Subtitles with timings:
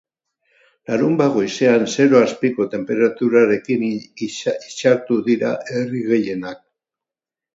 [0.91, 3.85] Larunbat goizean zero azpiko tenperaturarekin
[4.29, 6.65] itxartu dira herri gehienak.